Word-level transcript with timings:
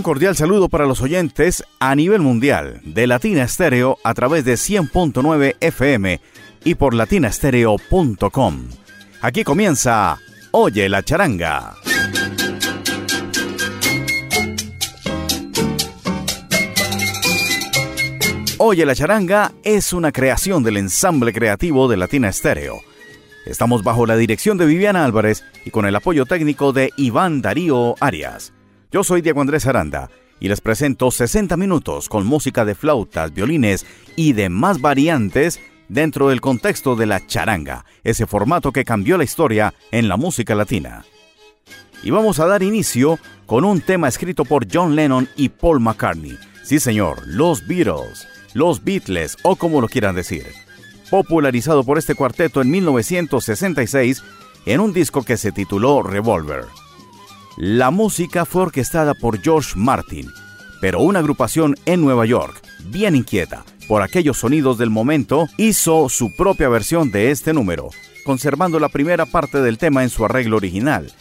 Un 0.00 0.04
cordial 0.04 0.34
saludo 0.34 0.70
para 0.70 0.86
los 0.86 1.02
oyentes 1.02 1.62
a 1.78 1.94
nivel 1.94 2.22
mundial 2.22 2.80
de 2.84 3.06
Latina 3.06 3.42
Estéreo 3.42 3.98
a 4.02 4.14
través 4.14 4.46
de 4.46 4.54
100.9 4.54 5.56
FM 5.60 6.20
y 6.64 6.74
por 6.74 6.94
latinastereo.com. 6.94 8.68
Aquí 9.20 9.44
comienza 9.44 10.18
Oye 10.52 10.88
la 10.88 11.02
charanga. 11.02 11.74
Oye 18.56 18.86
la 18.86 18.94
charanga 18.94 19.52
es 19.64 19.92
una 19.92 20.12
creación 20.12 20.62
del 20.62 20.78
ensamble 20.78 21.34
creativo 21.34 21.88
de 21.88 21.98
Latina 21.98 22.30
Estéreo. 22.30 22.80
Estamos 23.44 23.84
bajo 23.84 24.06
la 24.06 24.16
dirección 24.16 24.56
de 24.56 24.64
Viviana 24.64 25.04
Álvarez 25.04 25.44
y 25.66 25.70
con 25.70 25.84
el 25.84 25.94
apoyo 25.94 26.24
técnico 26.24 26.72
de 26.72 26.90
Iván 26.96 27.42
Darío 27.42 27.96
Arias. 28.00 28.54
Yo 28.92 29.04
soy 29.04 29.22
Diego 29.22 29.40
Andrés 29.40 29.66
Aranda 29.66 30.10
y 30.40 30.48
les 30.48 30.60
presento 30.60 31.12
60 31.12 31.56
minutos 31.56 32.08
con 32.08 32.26
música 32.26 32.64
de 32.64 32.74
flautas, 32.74 33.32
violines 33.32 33.86
y 34.16 34.32
demás 34.32 34.80
variantes 34.80 35.60
dentro 35.88 36.28
del 36.28 36.40
contexto 36.40 36.96
de 36.96 37.06
la 37.06 37.24
charanga, 37.24 37.84
ese 38.02 38.26
formato 38.26 38.72
que 38.72 38.84
cambió 38.84 39.16
la 39.16 39.22
historia 39.22 39.74
en 39.92 40.08
la 40.08 40.16
música 40.16 40.56
latina. 40.56 41.04
Y 42.02 42.10
vamos 42.10 42.40
a 42.40 42.46
dar 42.46 42.64
inicio 42.64 43.20
con 43.46 43.64
un 43.64 43.80
tema 43.80 44.08
escrito 44.08 44.44
por 44.44 44.66
John 44.72 44.96
Lennon 44.96 45.28
y 45.36 45.50
Paul 45.50 45.78
McCartney. 45.78 46.36
Sí, 46.64 46.80
señor, 46.80 47.22
los 47.26 47.66
Beatles, 47.68 48.26
los 48.54 48.82
Beatles 48.82 49.36
o 49.44 49.54
como 49.54 49.80
lo 49.80 49.88
quieran 49.88 50.16
decir. 50.16 50.46
Popularizado 51.10 51.84
por 51.84 51.96
este 51.96 52.16
cuarteto 52.16 52.60
en 52.60 52.70
1966 52.70 54.24
en 54.66 54.80
un 54.80 54.92
disco 54.92 55.22
que 55.22 55.36
se 55.36 55.52
tituló 55.52 56.02
Revolver. 56.02 56.64
La 57.62 57.90
música 57.90 58.46
fue 58.46 58.62
orquestada 58.62 59.12
por 59.12 59.42
George 59.42 59.72
Martin, 59.76 60.32
pero 60.80 61.00
una 61.00 61.18
agrupación 61.18 61.76
en 61.84 62.00
Nueva 62.00 62.24
York, 62.24 62.58
bien 62.86 63.14
inquieta 63.14 63.66
por 63.86 64.00
aquellos 64.00 64.38
sonidos 64.38 64.78
del 64.78 64.88
momento, 64.88 65.46
hizo 65.58 66.08
su 66.08 66.34
propia 66.34 66.70
versión 66.70 67.10
de 67.10 67.30
este 67.30 67.52
número, 67.52 67.90
conservando 68.24 68.80
la 68.80 68.88
primera 68.88 69.26
parte 69.26 69.60
del 69.60 69.76
tema 69.76 70.02
en 70.02 70.08
su 70.08 70.24
arreglo 70.24 70.56
original, 70.56 71.12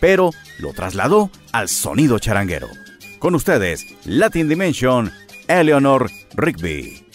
pero 0.00 0.32
lo 0.58 0.72
trasladó 0.72 1.30
al 1.52 1.68
sonido 1.68 2.18
charanguero. 2.18 2.66
Con 3.20 3.36
ustedes, 3.36 3.86
Latin 4.04 4.48
Dimension, 4.48 5.12
Eleanor 5.46 6.10
Rigby. 6.34 7.06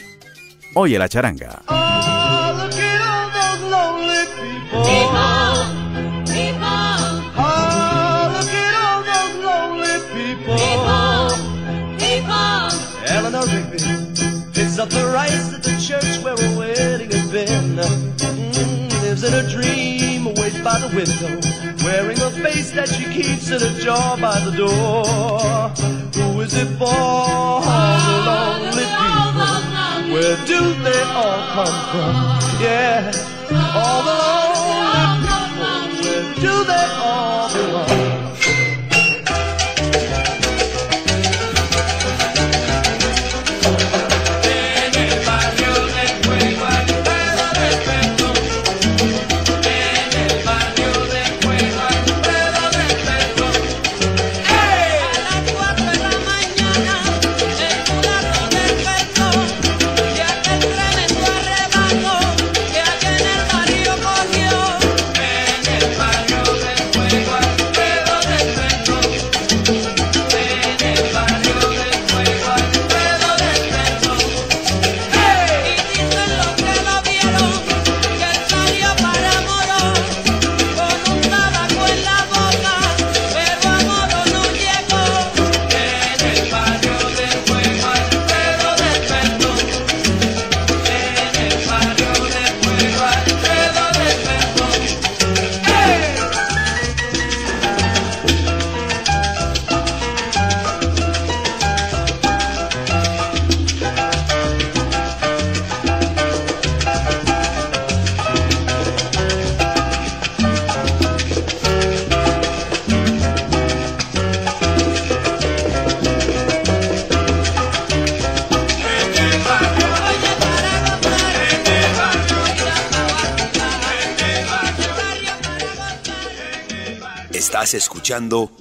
Oye 0.73 0.97
la 0.97 1.09
charanga. 1.09 1.63
Up 14.79 14.89
the 14.91 15.05
rice 15.07 15.53
at 15.53 15.61
the 15.61 15.75
church 15.77 16.23
where 16.23 16.35
a 16.35 16.57
wedding 16.57 17.11
has 17.11 17.29
been. 17.29 17.75
Mm, 17.75 19.01
lives 19.01 19.23
in 19.25 19.33
a 19.33 19.43
dream, 19.49 20.23
waits 20.35 20.57
by 20.59 20.79
the 20.79 20.87
window, 20.95 21.35
wearing 21.83 22.17
a 22.21 22.31
face 22.31 22.71
that 22.71 22.87
she 22.87 23.03
keeps 23.11 23.49
in 23.51 23.61
a 23.61 23.79
jar 23.81 24.15
by 24.17 24.39
the 24.39 24.51
door. 24.51 25.03
Who 26.15 26.39
is 26.39 26.53
it 26.53 26.69
for? 26.77 26.87
All 26.87 27.99
the 28.07 28.17
lonely 28.29 28.87
people. 29.03 30.13
Where 30.13 30.37
do 30.47 30.61
they 30.85 31.01
all 31.19 31.41
come 31.55 31.75
from? 31.91 32.13
Yeah, 32.63 33.11
all 33.75 34.01
the 34.07 34.15
lonely 34.23 35.19
people. 35.27 35.89
Where 35.99 36.35
do 36.35 36.63
they 36.63 36.85
all 37.03 37.49
belong? 37.51 38.28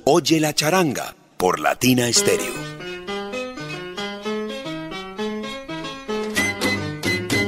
Oye 0.04 0.40
la 0.40 0.52
charanga 0.52 1.14
por 1.38 1.58
Latina 1.58 2.12
Stereo. 2.12 2.52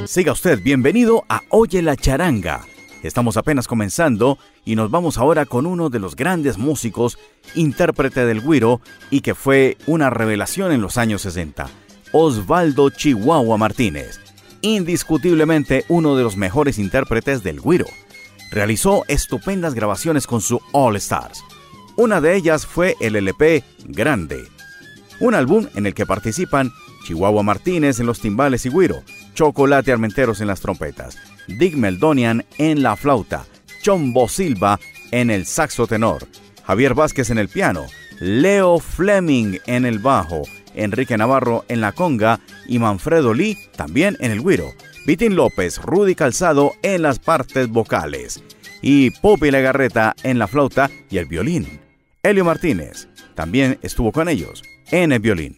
Siga 0.07 0.31
usted 0.31 0.63
bienvenido 0.63 1.25
a 1.29 1.41
Oye 1.49 1.83
la 1.83 1.95
charanga. 1.95 2.65
Estamos 3.03 3.37
apenas 3.37 3.67
comenzando 3.67 4.39
y 4.65 4.75
nos 4.75 4.89
vamos 4.89 5.19
ahora 5.19 5.45
con 5.45 5.67
uno 5.67 5.91
de 5.91 5.99
los 5.99 6.15
grandes 6.15 6.57
músicos, 6.57 7.19
intérprete 7.53 8.25
del 8.25 8.41
güiro 8.41 8.81
y 9.11 9.21
que 9.21 9.35
fue 9.35 9.77
una 9.85 10.09
revelación 10.09 10.71
en 10.71 10.81
los 10.81 10.97
años 10.97 11.21
60, 11.21 11.69
Osvaldo 12.13 12.89
Chihuahua 12.89 13.57
Martínez, 13.57 14.19
indiscutiblemente 14.61 15.85
uno 15.87 16.15
de 16.15 16.23
los 16.23 16.35
mejores 16.35 16.79
intérpretes 16.79 17.43
del 17.43 17.61
güiro 17.61 17.85
realizó 18.49 19.05
estupendas 19.07 19.75
grabaciones 19.75 20.25
con 20.25 20.41
su 20.41 20.59
All 20.71 20.95
Stars. 20.95 21.43
Una 22.01 22.19
de 22.19 22.35
ellas 22.35 22.65
fue 22.65 22.95
el 22.99 23.15
LP 23.15 23.63
Grande, 23.85 24.47
un 25.19 25.35
álbum 25.35 25.67
en 25.75 25.85
el 25.85 25.93
que 25.93 26.07
participan 26.07 26.71
Chihuahua 27.05 27.43
Martínez 27.43 27.99
en 27.99 28.07
los 28.07 28.19
timbales 28.19 28.65
y 28.65 28.69
guiro, 28.69 29.03
Chocolate 29.35 29.91
Armenteros 29.91 30.41
en 30.41 30.47
las 30.47 30.61
trompetas, 30.61 31.19
Dick 31.47 31.75
Meldonian 31.75 32.43
en 32.57 32.81
la 32.81 32.95
flauta, 32.95 33.45
Chombo 33.83 34.27
Silva 34.27 34.79
en 35.11 35.29
el 35.29 35.45
saxo 35.45 35.85
tenor, 35.85 36.25
Javier 36.65 36.95
Vázquez 36.95 37.29
en 37.29 37.37
el 37.37 37.49
piano, 37.49 37.85
Leo 38.19 38.79
Fleming 38.79 39.59
en 39.67 39.85
el 39.85 39.99
bajo, 39.99 40.41
Enrique 40.73 41.15
Navarro 41.19 41.65
en 41.67 41.81
la 41.81 41.91
conga 41.91 42.39
y 42.65 42.79
Manfredo 42.79 43.35
Lee 43.35 43.59
también 43.75 44.17
en 44.21 44.31
el 44.31 44.41
guiro. 44.41 44.73
Vitín 45.05 45.35
López, 45.35 45.77
Rudy 45.77 46.15
Calzado 46.15 46.73
en 46.81 47.03
las 47.03 47.19
partes 47.19 47.69
vocales 47.69 48.43
y 48.81 49.11
Popi 49.11 49.51
Legarreta 49.51 50.15
en 50.23 50.39
la 50.39 50.47
flauta 50.47 50.89
y 51.11 51.19
el 51.19 51.27
violín. 51.27 51.90
Helio 52.23 52.45
Martínez 52.45 53.07
también 53.33 53.79
estuvo 53.81 54.11
con 54.11 54.29
ellos 54.29 54.61
en 54.91 55.11
el 55.11 55.19
violín. 55.19 55.57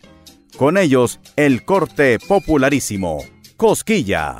Con 0.58 0.78
ellos, 0.78 1.20
el 1.36 1.66
corte 1.66 2.20
popularísimo, 2.20 3.26
Cosquilla. 3.58 4.40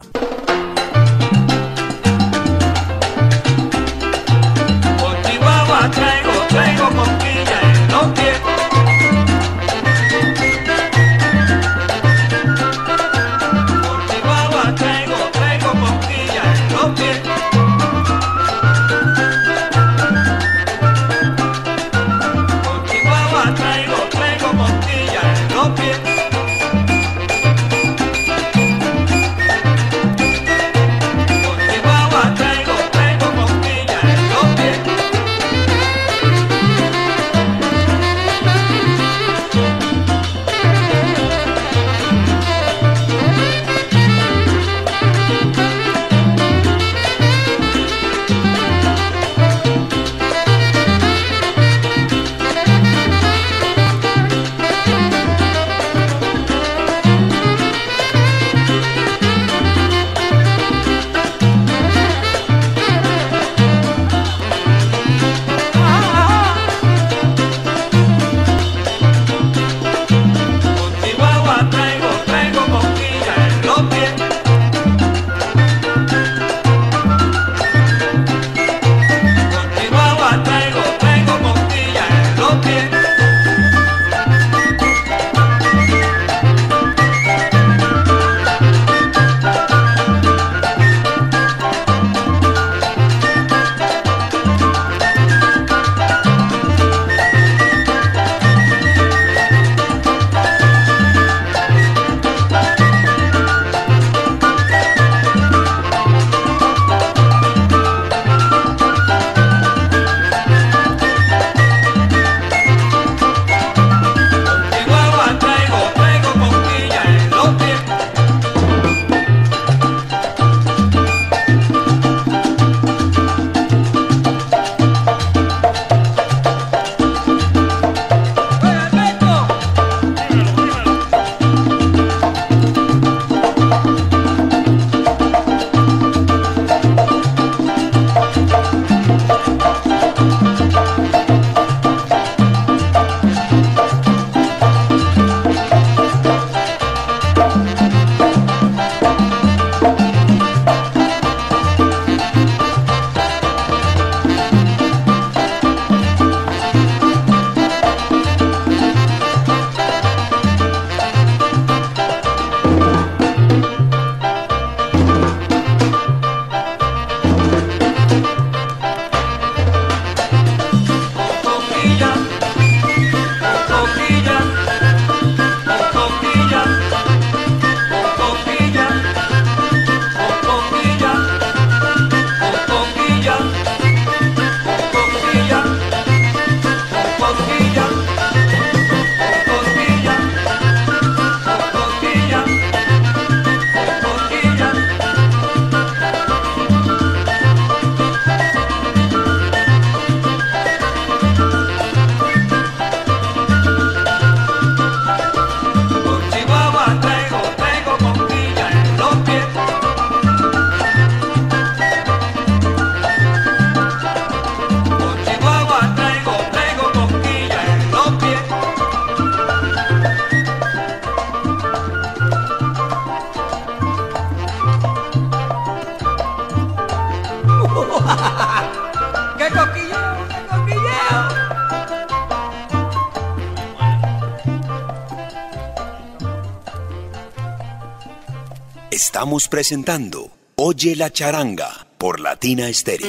Presentando 239.54 240.32
Oye 240.56 240.96
la 240.96 241.12
charanga 241.12 241.86
por 242.00 242.20
Latina 242.20 242.74
Stereo. 242.74 243.08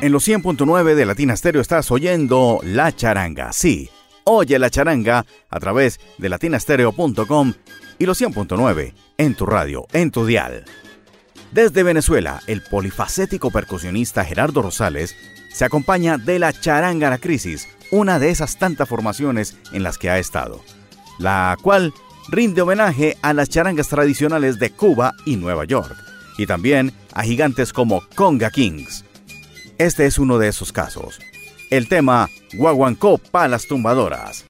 En 0.00 0.10
los 0.10 0.26
100.9 0.26 0.96
de 0.96 1.06
Latina 1.06 1.36
Stereo 1.36 1.62
estás 1.62 1.92
oyendo 1.92 2.58
La 2.64 2.90
Charanga. 2.90 3.52
Sí, 3.52 3.88
oye 4.24 4.58
la 4.58 4.68
charanga 4.68 5.26
a 5.48 5.60
través 5.60 6.00
de 6.18 6.28
latinastereo.com 6.28 7.52
y 8.00 8.06
los 8.06 8.20
100.9 8.20 8.92
en 9.16 9.34
tu 9.36 9.46
radio, 9.46 9.86
en 9.92 10.10
tu 10.10 10.26
dial. 10.26 10.64
Desde 11.52 11.84
Venezuela, 11.84 12.40
el 12.48 12.62
polifacético 12.62 13.52
percusionista 13.52 14.24
Gerardo 14.24 14.60
Rosales 14.60 15.14
se 15.52 15.64
acompaña 15.64 16.18
de 16.18 16.40
la 16.40 16.52
Charanga 16.52 17.10
La 17.10 17.18
Crisis, 17.18 17.68
una 17.92 18.18
de 18.18 18.30
esas 18.30 18.56
tantas 18.56 18.88
formaciones 18.88 19.56
en 19.72 19.84
las 19.84 19.98
que 19.98 20.10
ha 20.10 20.18
estado, 20.18 20.62
la 21.20 21.56
cual 21.62 21.94
rinde 22.28 22.62
homenaje 22.62 23.16
a 23.22 23.32
las 23.32 23.48
charangas 23.48 23.88
tradicionales 23.88 24.58
de 24.58 24.70
Cuba 24.70 25.14
y 25.24 25.36
Nueva 25.36 25.64
York, 25.64 25.94
y 26.38 26.46
también 26.46 26.92
a 27.12 27.22
gigantes 27.22 27.72
como 27.72 28.02
Conga 28.14 28.50
Kings. 28.50 29.04
Este 29.78 30.06
es 30.06 30.18
uno 30.18 30.38
de 30.38 30.48
esos 30.48 30.72
casos. 30.72 31.20
El 31.70 31.88
tema 31.88 32.28
Guaguancó 32.54 33.18
Palas 33.18 33.66
Tumbadoras. 33.66 34.49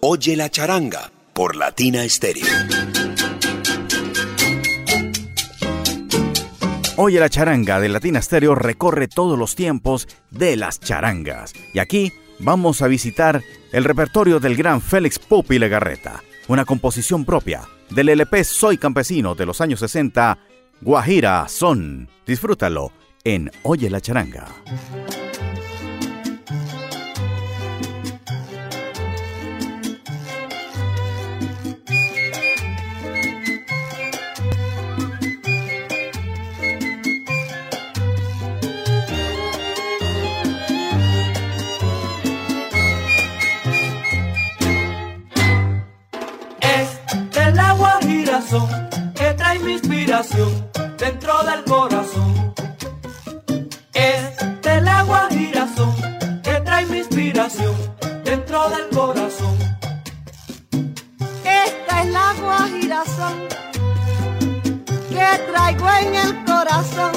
Oye 0.00 0.34
la 0.34 0.50
charanga 0.50 1.12
por 1.32 1.54
Latina 1.54 2.08
Stereo. 2.08 2.44
Oye 6.96 7.20
la 7.20 7.28
charanga 7.28 7.78
de 7.78 7.88
Latina 7.88 8.20
Stereo 8.20 8.56
recorre 8.56 9.06
todos 9.06 9.38
los 9.38 9.54
tiempos 9.54 10.08
de 10.32 10.56
las 10.56 10.80
charangas. 10.80 11.52
Y 11.72 11.78
aquí 11.78 12.12
vamos 12.40 12.82
a 12.82 12.88
visitar 12.88 13.40
el 13.70 13.84
repertorio 13.84 14.40
del 14.40 14.56
gran 14.56 14.80
Félix 14.80 15.20
Pupi 15.20 15.60
Legarreta, 15.60 16.24
una 16.48 16.64
composición 16.64 17.24
propia 17.24 17.62
del 17.90 18.08
LP 18.08 18.42
Soy 18.42 18.76
Campesino 18.76 19.36
de 19.36 19.46
los 19.46 19.60
años 19.60 19.78
60, 19.78 20.36
Guajira 20.80 21.46
Son. 21.46 22.08
Disfrútalo 22.26 22.90
en 23.22 23.52
Oye 23.62 23.88
la 23.88 24.00
charanga. 24.00 24.48
Que 48.38 49.34
trae 49.34 49.58
mi 49.58 49.72
inspiración 49.72 50.70
dentro 50.96 51.42
del 51.42 51.64
corazón. 51.64 52.54
Es 53.92 54.62
del 54.62 54.86
agua 54.86 55.26
girasol 55.28 55.92
que 56.44 56.60
trae 56.64 56.86
mi 56.86 56.98
inspiración 56.98 57.74
dentro 58.22 58.68
del 58.70 58.88
corazón. 58.96 59.58
Esta 61.42 62.02
es 62.02 62.10
la 62.12 62.30
agua 62.30 62.68
girasol 62.68 63.48
que 65.08 65.52
traigo 65.52 65.88
en 66.00 66.14
el 66.14 66.44
corazón. 66.44 67.12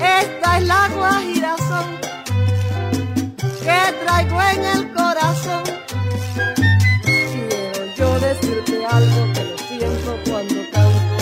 Esta 0.00 0.58
es 0.58 0.66
la 0.66 0.84
agua 0.86 1.20
girasol 1.20 2.00
que 3.62 3.80
traigo 4.04 4.42
en 4.42 4.64
el 4.64 4.92
corazón. 4.92 5.62
Decirte 8.32 8.86
algo 8.86 9.30
que 9.34 10.30
cuando 10.30 10.54
canto 10.72 11.16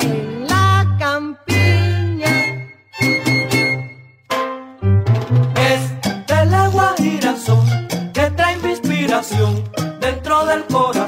en 0.00 0.48
la 0.48 0.96
campiña. 0.98 2.34
Es 5.70 6.26
del 6.26 6.52
agua 6.52 6.94
girasol 6.98 7.64
que 8.12 8.30
trae 8.32 8.56
mi 8.64 8.70
inspiración 8.70 9.62
dentro 10.00 10.44
del 10.44 10.64
corazón. 10.64 11.01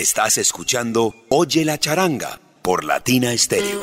Estás 0.00 0.38
escuchando 0.38 1.14
Oye 1.28 1.62
la 1.62 1.76
charanga 1.76 2.40
por 2.62 2.84
Latina 2.84 3.36
Stereo. 3.36 3.82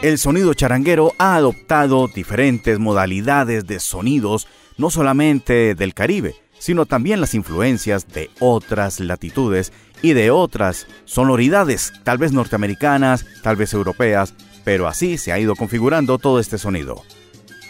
El 0.00 0.16
sonido 0.18 0.54
charanguero 0.54 1.12
ha 1.18 1.34
adoptado 1.34 2.06
diferentes 2.06 2.78
modalidades 2.78 3.66
de 3.66 3.80
sonidos, 3.80 4.46
no 4.76 4.90
solamente 4.90 5.74
del 5.74 5.92
Caribe, 5.92 6.36
sino 6.60 6.86
también 6.86 7.20
las 7.20 7.34
influencias 7.34 8.06
de 8.06 8.30
otras 8.38 9.00
latitudes 9.00 9.72
y 10.02 10.12
de 10.12 10.30
otras 10.30 10.86
sonoridades, 11.04 11.94
tal 12.04 12.18
vez 12.18 12.30
norteamericanas, 12.30 13.26
tal 13.42 13.56
vez 13.56 13.72
europeas, 13.72 14.34
pero 14.62 14.86
así 14.86 15.18
se 15.18 15.32
ha 15.32 15.40
ido 15.40 15.56
configurando 15.56 16.18
todo 16.18 16.38
este 16.38 16.58
sonido. 16.58 17.02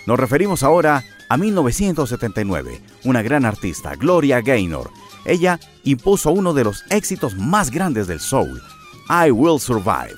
Nos 0.07 0.19
referimos 0.19 0.63
ahora 0.63 1.05
a 1.29 1.37
1979, 1.37 2.81
una 3.05 3.23
gran 3.23 3.45
artista, 3.45 3.97
Gloria 3.97 4.41
Gaynor. 4.41 4.91
Ella 5.25 5.59
impuso 5.83 6.31
uno 6.31 6.55
de 6.55 6.65
los 6.65 6.85
éxitos 6.91 7.35
más 7.37 7.71
grandes 7.71 8.07
del 8.07 8.21
soul, 8.21 8.63
I 9.09 9.33
Will 9.33 9.61
Survive. 9.61 10.17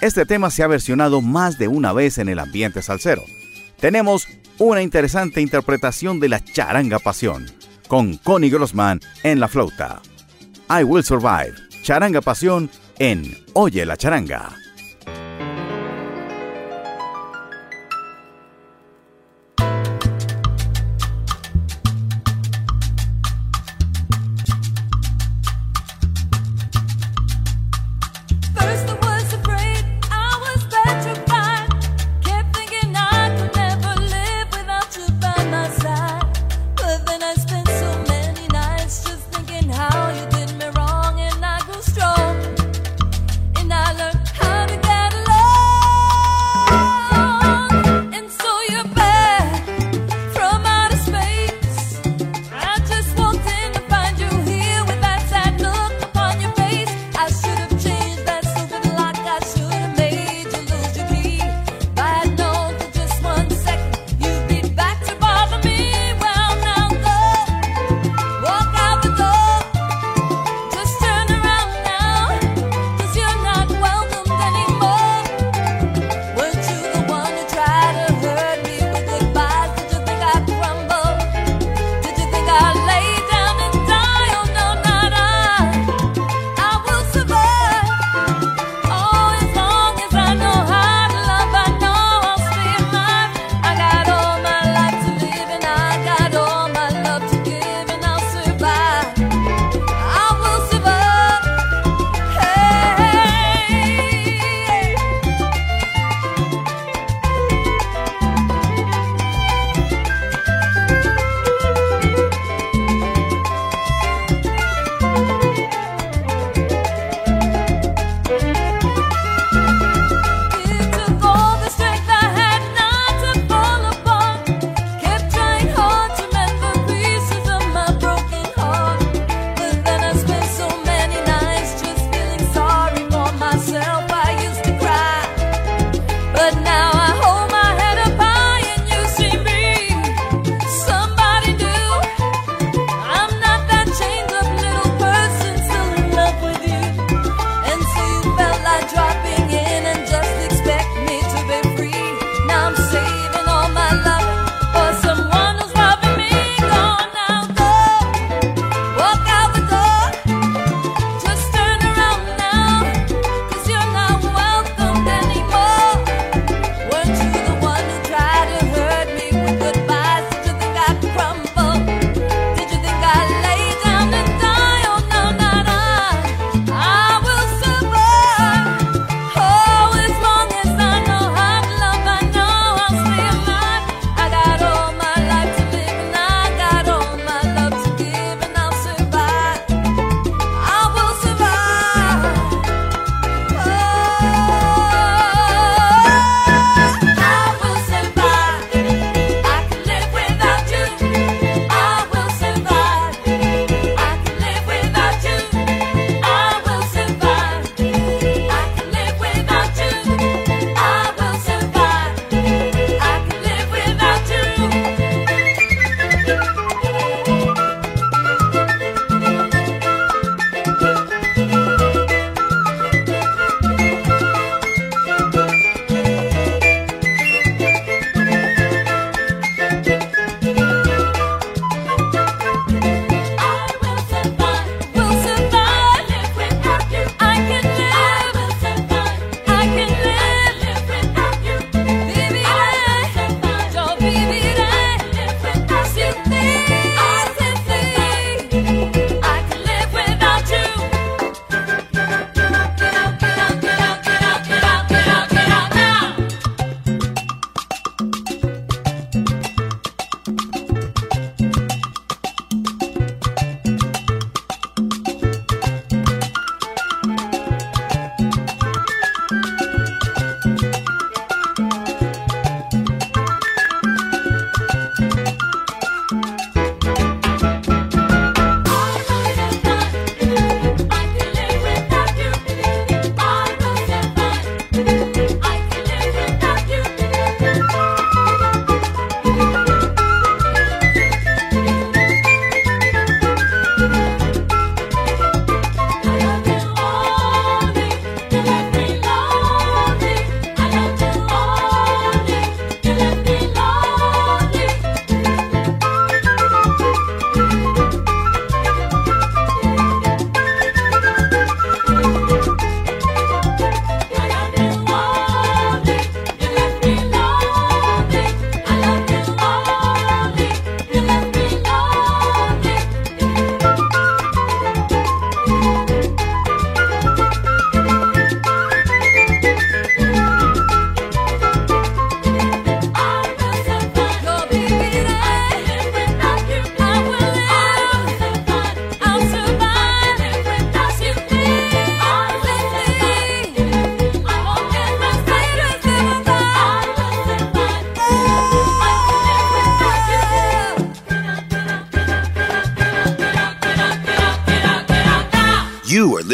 Este 0.00 0.24
tema 0.24 0.50
se 0.50 0.62
ha 0.62 0.66
versionado 0.66 1.20
más 1.20 1.58
de 1.58 1.68
una 1.68 1.92
vez 1.92 2.16
en 2.18 2.28
el 2.30 2.38
ambiente 2.38 2.80
salsero. 2.80 3.22
Tenemos 3.78 4.26
una 4.58 4.80
interesante 4.80 5.42
interpretación 5.42 6.20
de 6.20 6.30
la 6.30 6.42
charanga 6.42 6.98
pasión, 6.98 7.46
con 7.86 8.16
Connie 8.16 8.50
Grossman 8.50 9.00
en 9.22 9.40
la 9.40 9.48
flauta. 9.48 10.00
I 10.70 10.84
Will 10.84 11.04
Survive, 11.04 11.54
charanga 11.82 12.22
pasión 12.22 12.70
en 12.98 13.36
Oye 13.52 13.84
la 13.84 13.96
charanga. 13.96 14.56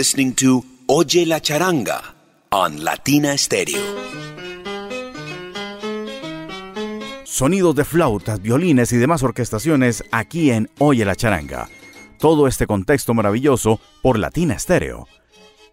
Listening 0.04 0.34
to 0.34 0.62
Oye 0.86 1.24
la 1.24 1.40
Charanga 1.40 2.02
on 2.50 2.84
Latina 2.84 3.38
Stereo. 3.38 3.80
Sonidos 7.24 7.74
de 7.74 7.86
flautas, 7.86 8.42
violines 8.42 8.92
y 8.92 8.98
demás 8.98 9.22
orquestaciones 9.22 10.04
aquí 10.12 10.50
en 10.50 10.68
Oye 10.78 11.06
la 11.06 11.16
Charanga. 11.16 11.70
Todo 12.18 12.48
este 12.48 12.66
contexto 12.66 13.14
maravilloso 13.14 13.80
por 14.02 14.18
Latina 14.18 14.58
Stereo. 14.58 15.08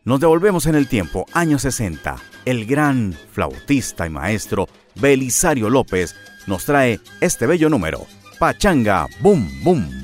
Nos 0.06 0.22
devolvemos 0.22 0.66
en 0.66 0.76
el 0.76 0.88
tiempo, 0.88 1.26
años 1.34 1.64
60. 1.64 2.16
El 2.46 2.66
gran 2.66 3.14
flautista 3.34 4.08
y 4.08 4.12
maestro 4.12 4.70
Belisario 4.96 5.70
López 5.70 6.16
nos 6.48 6.64
trae 6.64 7.02
este 7.20 7.48
bello 7.48 7.70
número, 7.70 8.06
Pachanga 8.40 9.08
Boom 9.20 9.52
Boom. 9.62 10.01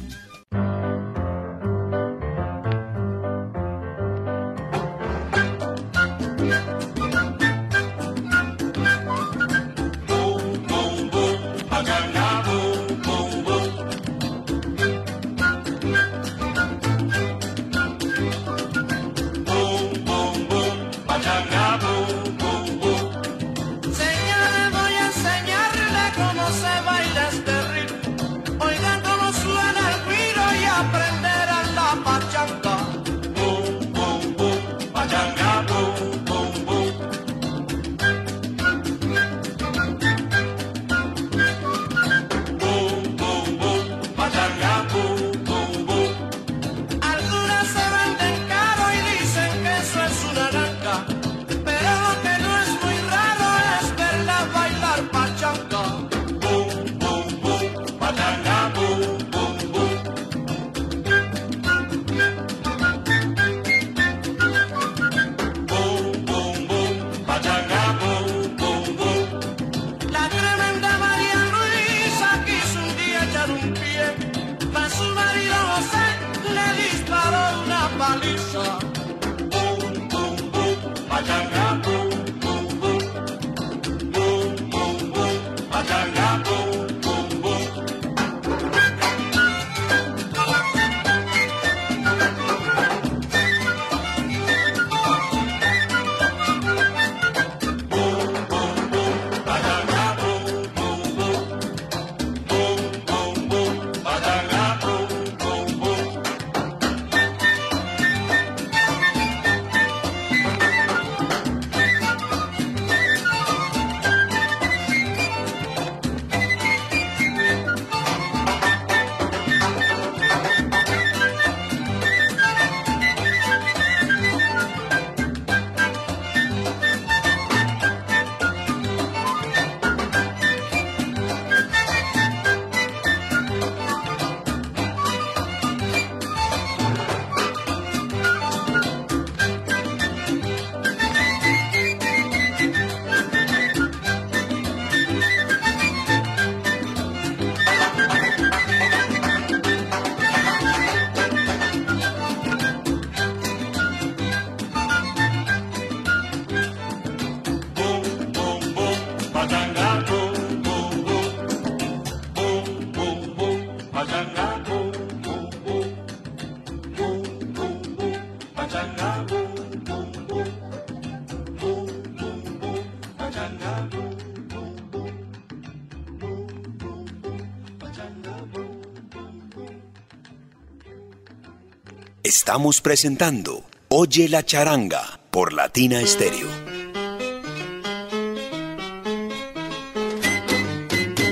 Estamos 182.28 182.82
presentando 182.82 183.64
Oye 183.88 184.28
la 184.28 184.44
Charanga 184.44 185.22
por 185.32 185.54
Latina 185.54 186.06
Stereo. 186.06 186.50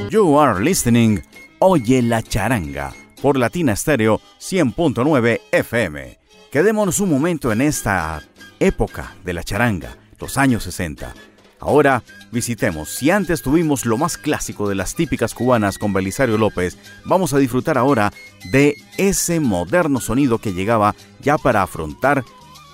You 0.10 0.40
are 0.40 0.64
listening 0.64 1.22
Oye 1.60 2.02
la 2.02 2.24
Charanga 2.24 2.94
por 3.22 3.38
Latina 3.38 3.76
Stereo 3.76 4.22
100.9 4.40 5.42
FM. 5.52 6.18
Quedémonos 6.50 7.02
un 7.02 7.10
momento 7.10 7.52
en 7.52 7.60
esta 7.60 8.24
época 8.62 9.18
de 9.26 9.34
la 9.34 9.44
charanga, 9.44 9.98
los 10.18 10.38
años 10.38 10.64
60. 10.64 11.14
Ahora 11.60 12.04
visitemos, 12.32 12.90
si 12.90 13.12
antes 13.12 13.42
tuvimos 13.42 13.86
lo 13.86 13.98
más 13.98 14.18
clásico 14.18 14.68
de 14.68 14.76
las 14.76 14.96
típicas 14.96 15.34
cubanas 15.34 15.78
con 15.78 15.94
Belisario 15.94 16.38
López, 16.38 16.78
vamos 17.06 17.34
a 17.34 17.38
disfrutar 17.38 17.78
ahora 17.78 18.12
de 18.52 18.76
ese 18.98 19.40
moderno 19.40 20.00
sonido 20.00 20.38
que 20.38 20.54
llegaba 20.54 20.96
ya 21.22 21.38
para 21.38 21.64
afrontar 21.64 22.24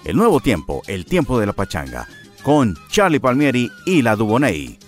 el 0.03 0.17
nuevo 0.17 0.39
tiempo, 0.39 0.81
el 0.87 1.05
tiempo 1.05 1.39
de 1.39 1.45
la 1.45 1.53
pachanga, 1.53 2.07
con 2.43 2.75
Charlie 2.89 3.19
Palmieri 3.19 3.69
y 3.85 4.01
la 4.01 4.15
Duboney. 4.15 4.79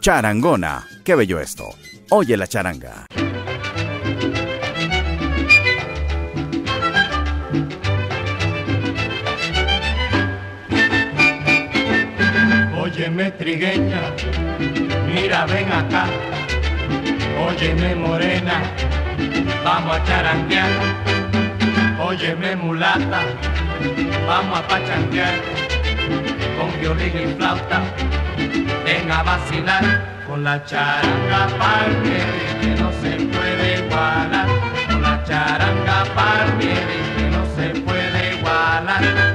Charangona, 0.00 0.86
qué 1.04 1.14
bello 1.14 1.38
esto. 1.38 1.68
Oye 2.10 2.36
la 2.36 2.46
charanga. 2.46 3.06
Óyeme 13.12 13.30
trigueña, 13.32 14.00
mira 15.04 15.44
ven 15.44 15.70
acá. 15.70 16.06
Óyeme 17.46 17.94
morena, 17.94 18.62
vamos 19.62 19.98
a 19.98 20.04
charanguear. 20.04 20.70
Óyeme 22.00 22.56
mulata, 22.56 23.20
vamos 24.26 24.58
a 24.60 24.62
pachanguear. 24.66 25.34
Con 26.56 26.80
violín 26.80 27.12
y 27.14 27.34
flauta, 27.34 27.82
ven 28.82 29.12
a 29.12 29.22
vacilar. 29.22 30.24
Con 30.26 30.42
la 30.42 30.64
charanga 30.64 31.48
palmieri 31.58 32.46
que 32.62 32.80
no 32.80 32.90
se 33.02 33.10
puede 33.26 33.84
igualar. 33.84 34.48
Con 34.88 35.02
la 35.02 35.22
charanga 35.24 36.04
palmieri 36.14 36.98
que 37.18 37.24
no 37.28 37.44
se 37.56 37.78
puede 37.80 38.38
igualar. 38.38 39.31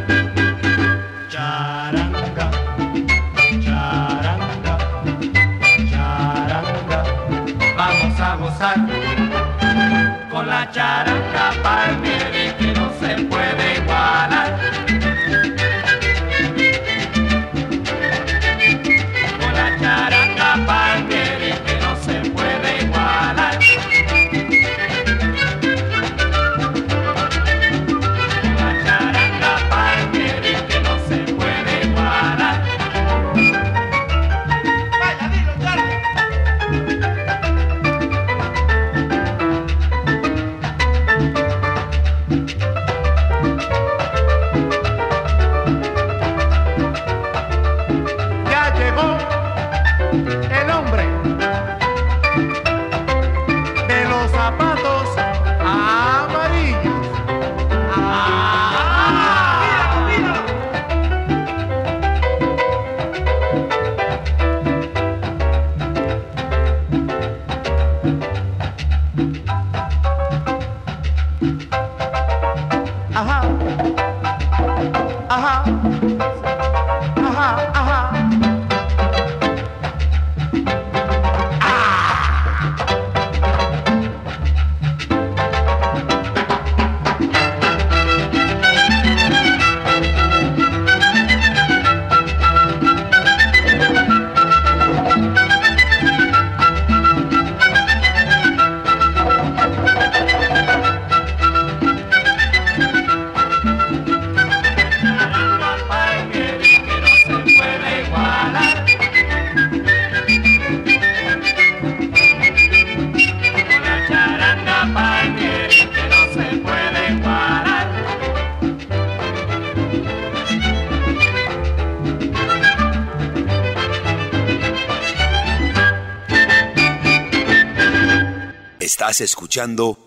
Con 10.73 11.26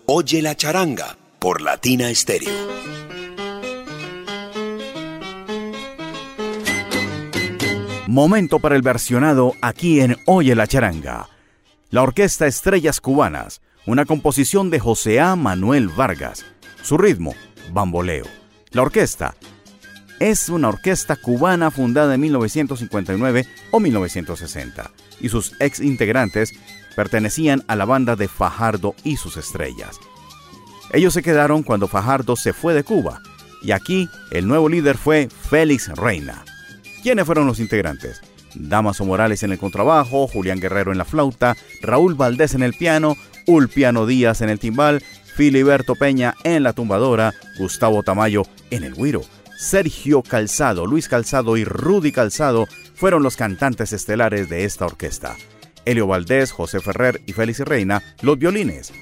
Oye 0.05 0.41
la 0.41 0.55
charanga 0.55 1.17
por 1.39 1.61
Latina 1.61 2.13
Stereo. 2.13 2.51
Momento 8.07 8.59
para 8.59 8.75
el 8.75 8.81
versionado 8.81 9.53
aquí 9.61 10.01
en 10.01 10.17
Oye 10.27 10.53
la 10.53 10.67
charanga. 10.67 11.27
La 11.89 12.03
Orquesta 12.03 12.45
Estrellas 12.45 13.01
Cubanas, 13.01 13.61
una 13.85 14.05
composición 14.05 14.69
de 14.69 14.79
José 14.79 15.19
A. 15.19 15.35
Manuel 15.35 15.87
Vargas. 15.89 16.45
Su 16.83 16.97
ritmo, 16.97 17.33
bamboleo. 17.71 18.25
La 18.71 18.83
orquesta 18.83 19.35
es 20.19 20.49
una 20.49 20.69
orquesta 20.69 21.15
cubana 21.15 21.71
fundada 21.71 22.13
en 22.13 22.21
1959 22.21 23.47
o 23.71 23.79
1960 23.79 24.91
y 25.19 25.29
sus 25.29 25.53
ex 25.59 25.79
integrantes 25.79 26.53
pertenecían 26.95 27.63
a 27.67 27.75
la 27.75 27.85
banda 27.85 28.15
de 28.15 28.27
Fajardo 28.27 28.95
y 29.03 29.17
sus 29.17 29.37
estrellas. 29.37 29.99
Ellos 30.91 31.13
se 31.13 31.23
quedaron 31.23 31.63
cuando 31.63 31.87
Fajardo 31.87 32.35
se 32.35 32.53
fue 32.53 32.73
de 32.73 32.83
Cuba 32.83 33.21
y 33.61 33.71
aquí 33.71 34.09
el 34.31 34.47
nuevo 34.47 34.69
líder 34.69 34.97
fue 34.97 35.29
Félix 35.29 35.89
Reina. 35.89 36.43
¿Quiénes 37.03 37.25
fueron 37.25 37.47
los 37.47 37.59
integrantes? 37.59 38.21
Damaso 38.53 39.05
Morales 39.05 39.43
en 39.43 39.51
el 39.51 39.57
contrabajo, 39.57 40.27
Julián 40.27 40.59
Guerrero 40.59 40.91
en 40.91 40.97
la 40.97 41.05
flauta, 41.05 41.55
Raúl 41.81 42.15
Valdés 42.15 42.53
en 42.53 42.63
el 42.63 42.73
piano, 42.73 43.15
Ulpiano 43.47 44.05
Díaz 44.05 44.41
en 44.41 44.49
el 44.49 44.59
timbal, 44.59 45.01
Filiberto 45.35 45.95
Peña 45.95 46.35
en 46.43 46.63
la 46.63 46.73
tumbadora, 46.73 47.33
Gustavo 47.57 48.03
Tamayo 48.03 48.43
en 48.69 48.83
el 48.83 48.93
güiro, 48.93 49.21
Sergio 49.57 50.21
Calzado, 50.21 50.85
Luis 50.85 51.07
Calzado 51.07 51.55
y 51.55 51.63
Rudy 51.63 52.11
Calzado 52.11 52.67
fueron 52.95 53.23
los 53.23 53.37
cantantes 53.37 53.93
estelares 53.93 54.49
de 54.49 54.65
esta 54.65 54.85
orquesta. 54.85 55.37
Helio 55.85 56.07
Valdés, 56.07 56.51
José 56.51 56.79
Ferrer 56.79 57.21
y 57.25 57.33
Félix 57.33 57.59
Reina, 57.59 58.01
los 58.21 58.37
violines. 58.37 58.93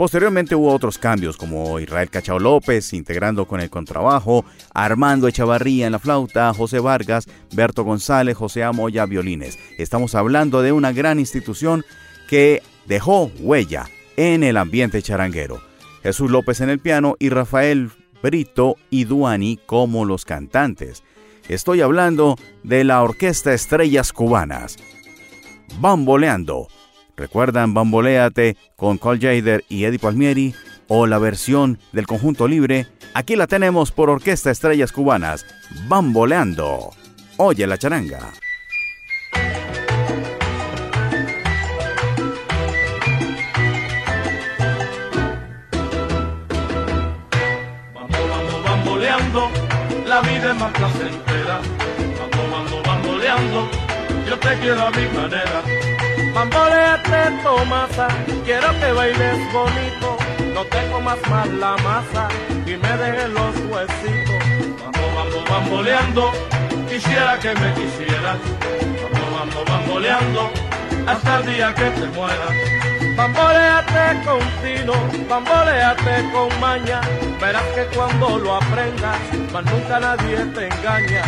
Posteriormente 0.00 0.54
hubo 0.54 0.72
otros 0.72 0.96
cambios 0.96 1.36
como 1.36 1.78
Israel 1.78 2.08
Cachao 2.08 2.38
López 2.38 2.94
integrando 2.94 3.46
con 3.46 3.60
el 3.60 3.68
contrabajo, 3.68 4.46
Armando 4.72 5.28
Echavarría 5.28 5.84
en 5.84 5.92
la 5.92 5.98
flauta, 5.98 6.54
José 6.54 6.78
Vargas, 6.78 7.26
Berto 7.52 7.84
González, 7.84 8.34
José 8.34 8.64
Amoya 8.64 9.04
violines. 9.04 9.58
Estamos 9.76 10.14
hablando 10.14 10.62
de 10.62 10.72
una 10.72 10.92
gran 10.92 11.18
institución 11.18 11.84
que 12.30 12.62
dejó 12.86 13.30
huella 13.40 13.90
en 14.16 14.42
el 14.42 14.56
ambiente 14.56 15.02
charanguero. 15.02 15.60
Jesús 16.02 16.30
López 16.30 16.62
en 16.62 16.70
el 16.70 16.78
piano 16.78 17.16
y 17.18 17.28
Rafael 17.28 17.90
Brito 18.22 18.76
y 18.88 19.04
Duani 19.04 19.58
como 19.66 20.06
los 20.06 20.24
cantantes. 20.24 21.02
Estoy 21.48 21.82
hablando 21.82 22.36
de 22.62 22.84
la 22.84 23.02
Orquesta 23.02 23.52
Estrellas 23.52 24.12
Cubanas. 24.14 24.78
Bamboleando. 25.78 26.68
¿Recuerdan 27.16 27.74
Bamboleate 27.74 28.56
con 28.76 28.98
Cole 28.98 29.20
Jader 29.20 29.64
y 29.68 29.84
Eddie 29.84 29.98
Palmieri? 29.98 30.54
O 30.88 31.06
la 31.06 31.18
versión 31.18 31.78
del 31.92 32.06
conjunto 32.06 32.48
libre. 32.48 32.86
Aquí 33.14 33.36
la 33.36 33.46
tenemos 33.46 33.92
por 33.92 34.10
Orquesta 34.10 34.50
Estrellas 34.50 34.92
Cubanas. 34.92 35.46
Bamboleando. 35.88 36.90
Oye 37.36 37.66
la 37.66 37.78
charanga. 37.78 38.32
la 50.10 50.20
vida 50.22 50.50
es 50.50 50.58
más 50.58 50.72
placentera. 50.72 51.60
Vamos, 52.18 52.82
bamboleando, 52.84 53.70
yo 54.26 54.38
te 54.38 54.58
quiero 54.58 54.86
a 54.86 54.90
mi 54.90 55.06
manera. 55.08 55.62
Bamboleate, 56.34 57.42
Tomasa, 57.42 58.08
quiero 58.44 58.68
que 58.80 58.92
bailes 58.92 59.52
bonito. 59.52 60.16
No 60.54 60.64
tengo 60.64 61.00
más 61.00 61.18
mal 61.28 61.60
la 61.60 61.76
masa 61.78 62.28
y 62.66 62.76
me 62.76 62.96
dejes 62.96 63.30
los 63.30 63.56
huesitos. 63.70 64.40
Vamos, 64.80 65.14
vamos, 65.14 65.50
bamboleando, 65.50 66.32
quisiera 66.88 67.38
que 67.38 67.54
me 67.54 67.72
quisieras. 67.74 68.38
Vamos, 69.12 69.30
vamos, 69.38 69.64
bamboleando, 69.66 70.50
hasta 71.06 71.38
el 71.38 71.46
día 71.46 71.74
que 71.74 71.90
te 71.90 72.06
mueras. 72.08 72.54
Bamboleate 73.16 74.24
con 74.24 74.40
tino, 74.62 74.94
bamboleate 75.28 76.30
con 76.32 76.60
maña, 76.60 77.00
verás 77.40 77.64
que 77.74 77.84
cuando 77.96 78.38
lo 78.38 78.56
aprendas, 78.56 79.18
más 79.52 79.64
nunca 79.64 80.00
nadie 80.00 80.36
te 80.54 80.66
engaña. 80.66 81.22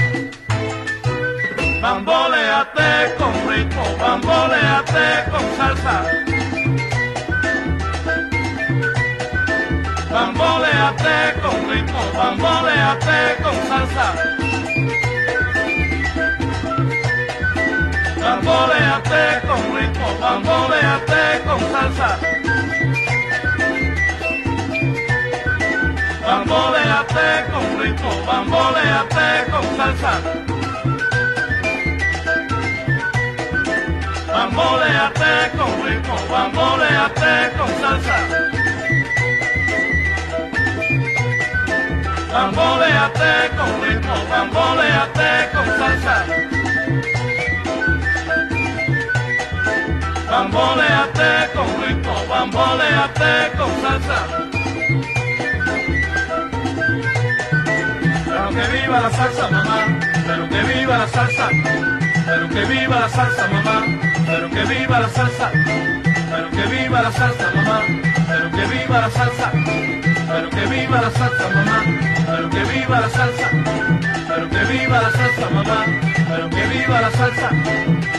Bamboleate 1.82 3.12
con 3.18 3.32
ritmo, 3.48 3.82
bamboleate 3.98 5.24
con 5.32 5.44
salsa. 5.56 6.04
Bamboleate 10.12 11.40
con 11.42 11.68
ritmo, 11.68 12.02
bamboleate 12.14 13.42
con 13.42 13.56
salsa. 13.66 14.14
Bamboleate 18.20 19.40
con 19.48 19.76
ritmo, 19.76 20.08
bamboleate 20.20 21.42
con 21.44 21.60
salsa. 21.72 22.18
Bamboleate 26.24 27.44
con 27.50 27.82
ritmo, 27.82 28.10
bamboleate 28.24 29.50
con 29.50 29.76
salsa. 29.76 30.61
Bamboleate 34.54 35.50
con 35.56 35.82
ritmo, 35.82 36.14
bamboleate 36.30 37.52
con 37.56 37.68
salsa. 37.80 38.16
Bamboleate 42.30 43.50
con 43.56 43.72
ritmo, 43.82 44.14
bamboleate 44.28 45.48
con 45.54 45.66
salsa. 45.78 46.26
Bamboleate 50.30 51.50
con 51.54 51.68
ritmo, 51.82 52.14
bamboleate 52.28 53.56
con 53.56 53.70
salsa. 53.80 54.18
Pero 58.26 58.50
que 58.50 58.68
viva 58.76 59.00
la 59.00 59.10
salsa, 59.10 59.48
mamá, 59.50 59.98
pero 60.26 60.48
que 60.50 60.62
viva 60.74 60.98
la 60.98 61.08
salsa, 61.08 61.48
pero 62.26 62.48
que 62.50 62.64
viva 62.66 63.00
la 63.00 63.08
salsa, 63.08 63.48
mamá, 63.48 64.11
pero 64.32 64.48
que 64.48 64.64
viva 64.64 65.00
la 65.00 65.08
salsa, 65.10 65.50
pero 65.52 66.50
que 66.50 66.64
viva 66.74 67.02
la 67.02 67.12
salsa, 67.12 67.50
mamá, 67.54 67.82
pero 68.26 68.50
que 68.50 68.64
viva 68.66 69.00
la 69.02 69.10
salsa, 69.10 69.52
pero 70.26 70.48
que 70.48 70.66
viva 70.66 71.02
la 71.02 71.10
salsa, 71.10 71.48
mamá, 71.50 71.84
pero 72.26 72.48
que 72.48 72.64
viva 72.64 73.00
la 73.00 73.10
salsa, 73.10 73.50
pero 74.28 74.48
que 74.48 74.64
viva 74.72 75.02
la 75.02 75.10
salsa, 75.10 75.50
mamá, 75.50 75.84
pero 76.30 76.48
que 76.48 76.66
viva 76.66 77.00
la 77.02 77.10
salsa. 77.10 78.11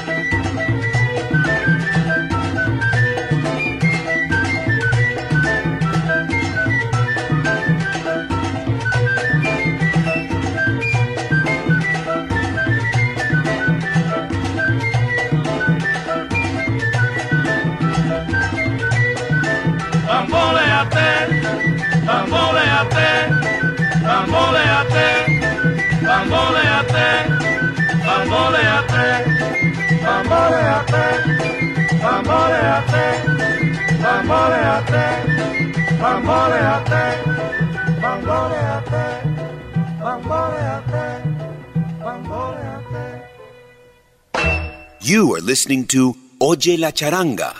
You 45.02 45.36
are 45.36 45.42
listening 45.42 45.86
to 45.88 46.16
Oye 46.42 46.76
la 46.78 46.92
charanga 46.92 47.54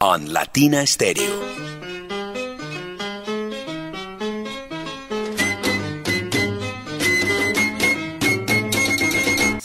on 0.00 0.32
Latina 0.32 0.86
Stereo. 0.86 1.49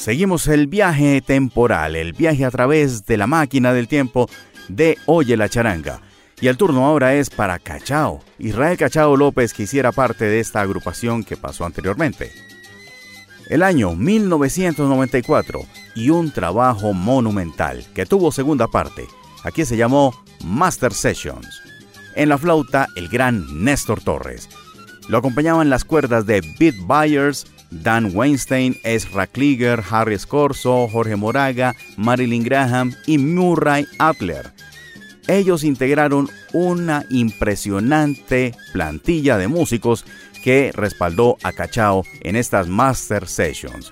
Seguimos 0.06 0.48
el 0.48 0.68
viaje 0.68 1.20
temporal, 1.20 1.96
el 1.96 2.14
viaje 2.14 2.46
a 2.46 2.52
través 2.52 3.08
de 3.08 3.18
la 3.18 3.26
máquina 3.26 3.74
del 3.74 3.88
tiempo 3.88 4.30
de 4.68 5.00
Oye 5.08 5.36
la 5.36 5.50
charanga. 5.50 6.00
Y 6.40 6.46
el 6.46 6.58
turno 6.58 6.86
ahora 6.86 7.16
es 7.16 7.32
para 7.32 7.58
Cachao, 7.58 8.22
Israel 8.38 8.78
Cachao 8.78 9.18
López 9.18 9.52
que 9.52 9.64
hiciera 9.64 9.92
parte 9.92 10.26
de 10.26 10.40
esta 10.40 10.62
agrupación 10.62 11.24
que 11.24 11.38
pasó 11.38 11.66
anteriormente. 11.66 12.32
El 13.50 13.64
año 13.64 13.96
1994 13.96 15.66
y 15.96 16.12
un 16.12 16.32
trabajo 16.32 16.94
monumental 16.94 17.84
que 17.96 18.06
tuvo 18.06 18.32
segunda 18.32 18.68
parte. 18.68 19.08
Aquí 19.44 19.66
se 19.66 19.76
llamó 19.76 20.14
Master 20.44 20.94
Sessions. 20.94 21.64
En 22.14 22.30
la 22.30 22.38
flauta, 22.38 22.90
el 22.96 23.10
gran 23.10 23.64
Néstor 23.64 24.04
Torres. 24.04 24.50
Lo 25.10 25.18
acompañaban 25.18 25.72
las 25.72 25.84
cuerdas 25.84 26.28
de 26.28 26.42
Beat 26.60 26.76
Byers, 26.86 27.48
Dan 27.84 28.12
Weinstein, 28.14 28.78
Ezra 28.84 29.28
Klieger, 29.28 29.84
Harry 29.90 30.18
Scorso, 30.18 30.88
Jorge 30.88 31.16
Moraga, 31.16 31.76
Marilyn 31.98 32.44
Graham 32.44 32.94
y 33.06 33.18
Murray 33.18 33.86
Adler. 34.00 34.54
Ellos 35.28 35.64
integraron 35.64 36.30
una 36.54 37.06
impresionante 37.10 38.54
plantilla 38.74 39.38
de 39.38 39.48
músicos 39.48 40.06
que 40.44 40.72
respaldó 40.74 41.38
a 41.44 41.52
Cachao 41.52 42.04
en 42.22 42.36
estas 42.36 42.68
Master 42.68 43.28
Sessions. 43.28 43.92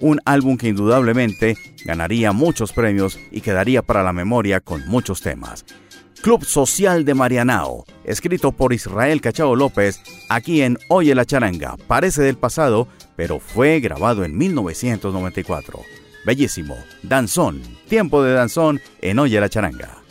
Un 0.00 0.20
álbum 0.26 0.56
que 0.58 0.68
indudablemente 0.68 1.56
ganaría 1.84 2.32
muchos 2.32 2.72
premios 2.72 3.18
y 3.30 3.40
quedaría 3.40 3.82
para 3.82 4.02
la 4.02 4.12
memoria 4.12 4.60
con 4.60 4.86
muchos 4.86 5.22
temas. 5.22 5.64
Club 6.20 6.44
Social 6.44 7.04
de 7.04 7.14
Marianao, 7.14 7.84
escrito 8.04 8.52
por 8.52 8.72
Israel 8.72 9.20
Cachao 9.20 9.56
López, 9.56 10.00
aquí 10.28 10.62
en 10.62 10.76
Oye 10.88 11.14
la 11.14 11.24
Charanga. 11.24 11.76
Parece 11.86 12.22
del 12.22 12.36
pasado, 12.36 12.88
pero 13.18 13.40
fue 13.40 13.80
grabado 13.80 14.24
en 14.24 14.38
1994. 14.38 15.80
Bellísimo. 16.24 16.76
Danzón. 17.02 17.60
Tiempo 17.88 18.22
de 18.22 18.32
danzón 18.32 18.80
en 19.00 19.18
Oye 19.18 19.40
la 19.40 19.48
Charanga. 19.48 20.04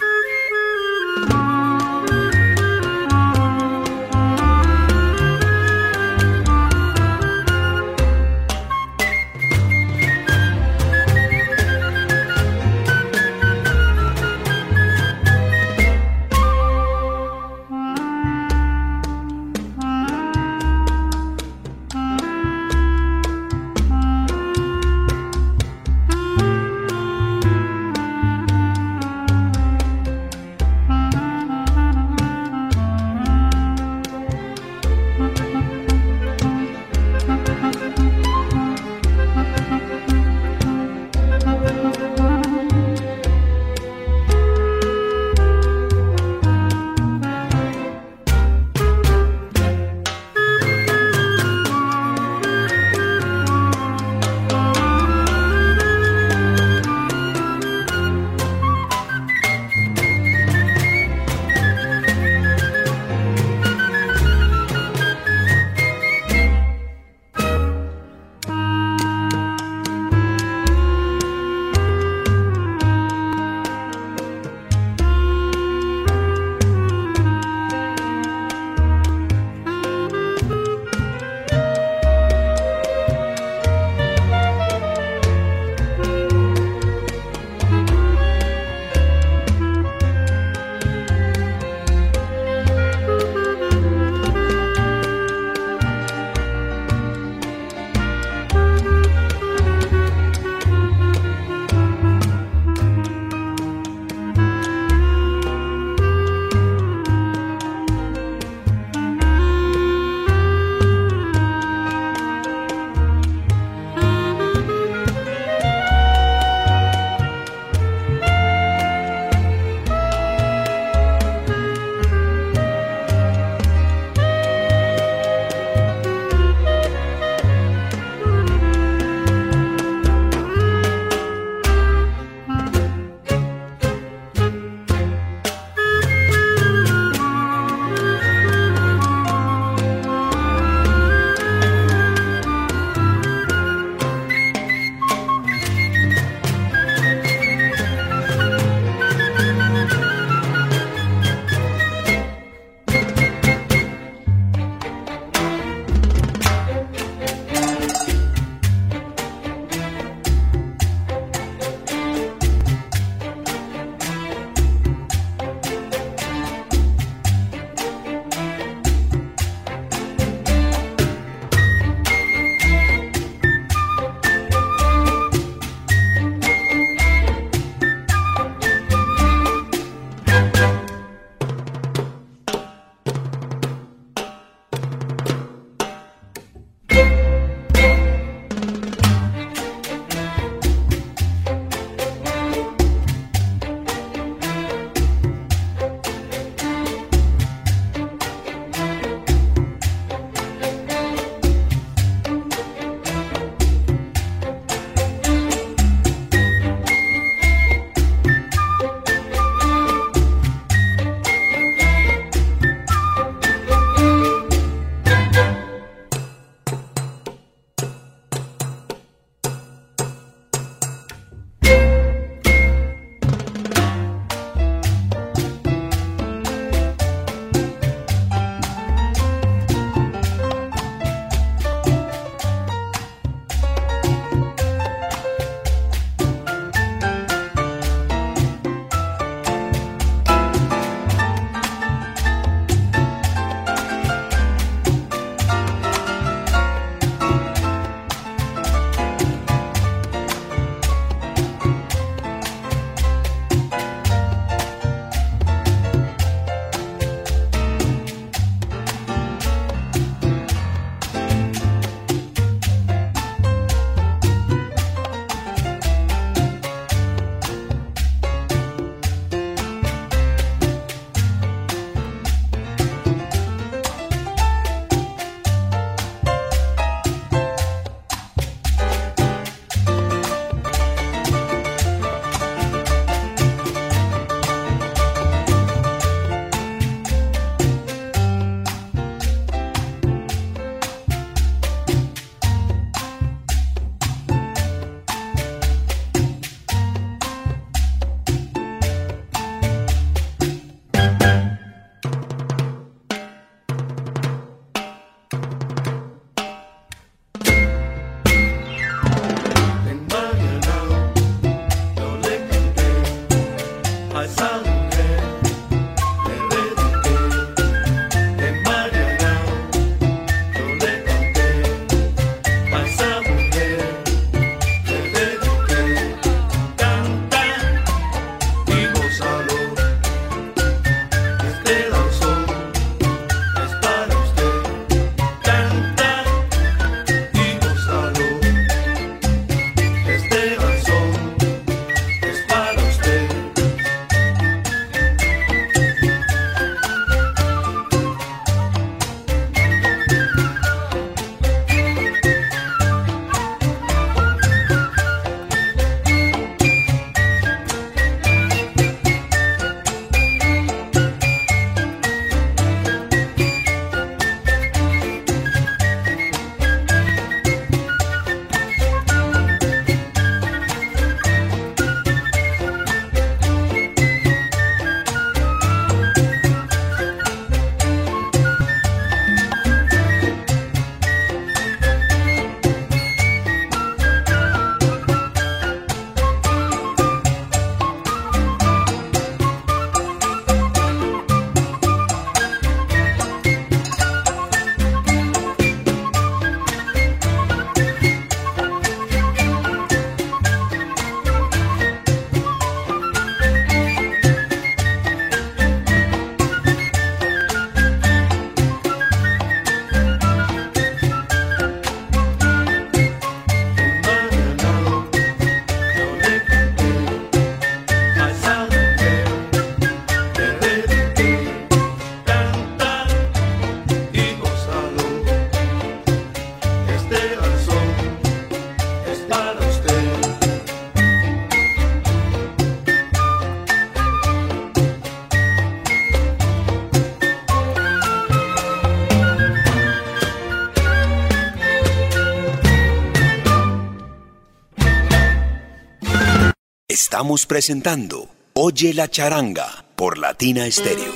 Estamos 447.18 447.48
presentando 447.48 448.30
Oye 448.54 448.94
la 448.94 449.10
charanga 449.10 449.86
por 449.96 450.20
Latina 450.20 450.70
Stereo. 450.70 451.14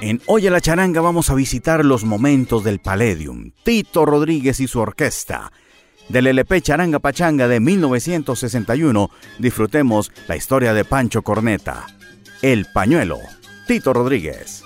En 0.00 0.22
Oye 0.26 0.50
la 0.50 0.60
charanga 0.60 1.00
vamos 1.00 1.30
a 1.30 1.34
visitar 1.34 1.84
los 1.84 2.04
momentos 2.04 2.62
del 2.62 2.78
Palladium, 2.78 3.50
Tito 3.64 4.06
Rodríguez 4.06 4.60
y 4.60 4.68
su 4.68 4.78
orquesta. 4.78 5.50
Del 6.08 6.28
LP 6.28 6.62
Charanga 6.62 7.00
Pachanga 7.00 7.48
de 7.48 7.58
1961, 7.58 9.10
disfrutemos 9.40 10.12
la 10.28 10.36
historia 10.36 10.74
de 10.74 10.84
Pancho 10.84 11.22
Corneta. 11.22 11.86
El 12.40 12.66
pañuelo, 12.72 13.18
Tito 13.66 13.92
Rodríguez. 13.92 14.62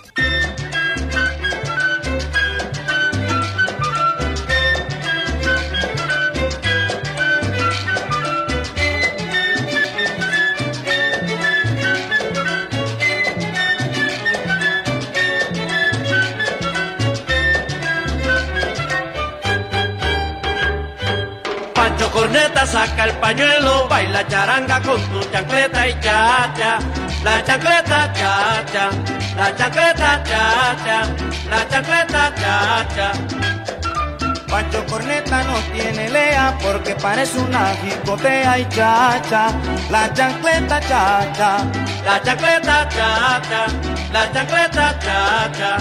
Saca 22.66 23.04
el 23.04 23.12
pañuelo, 23.16 23.88
baila 23.88 24.26
charanga 24.28 24.80
con 24.80 25.00
tu 25.10 25.20
chancleta 25.30 25.88
y 25.88 25.92
chacha. 26.00 26.78
La 27.24 27.44
chancleta 27.44 28.12
chacha, 28.12 28.90
la 29.36 29.56
chancleta 29.56 30.22
chacha, 30.22 31.02
la 31.50 31.68
chancleta 31.68 32.32
chacha. 32.36 33.12
Pancho 34.48 34.86
Corneta 34.86 35.42
no 35.42 35.54
tiene 35.72 36.08
lea 36.08 36.56
porque 36.62 36.94
parece 36.94 37.40
una 37.40 37.74
jicotea 37.74 38.58
y 38.60 38.68
chacha. 38.68 39.48
La 39.90 40.12
chancleta 40.14 40.80
chacha, 40.80 41.56
la 42.04 42.22
chancleta 42.22 42.88
chacha, 42.88 43.66
la 44.12 44.32
chancleta 44.32 44.98
chacha. 45.00 45.78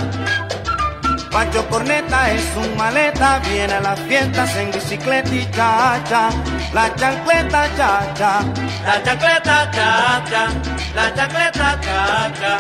Pancho 1.32 1.66
Corneta 1.70 2.32
es 2.32 2.44
un 2.58 2.76
maleta, 2.76 3.40
viene 3.40 3.74
a 3.74 3.80
las 3.80 4.00
fiestas 4.02 4.54
en 4.58 4.72
bicicleta 4.72 5.34
y 5.34 5.50
chacha. 5.52 6.30
La 6.74 6.90
chancleta 6.96 7.68
chacha, 7.76 8.40
la 8.86 9.04
chancleta 9.04 9.70
chacha, 9.72 10.48
la 10.96 11.14
chancleta 11.14 11.80
chacha. 11.82 12.58